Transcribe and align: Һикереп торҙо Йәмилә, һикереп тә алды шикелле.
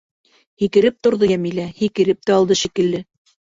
Һикереп 0.63 0.97
торҙо 1.09 1.29
Йәмилә, 1.33 1.67
һикереп 1.83 2.25
тә 2.25 2.37
алды 2.39 2.61
шикелле. 2.65 3.07